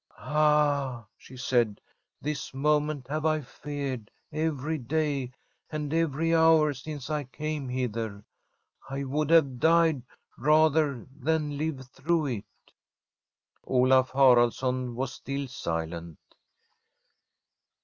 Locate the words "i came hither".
7.11-8.23